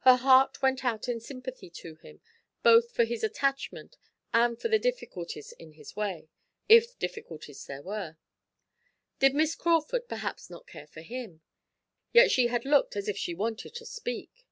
[0.00, 2.20] Her heart went out in sympathy to him,
[2.64, 3.96] both for his attachment
[4.34, 6.28] and for the difficulties in his way,
[6.68, 8.16] if difficulties there were.
[9.20, 11.42] Did Miss Crawford perhaps not care for him?
[12.12, 14.44] Yet she had looked as if she wanted to speak.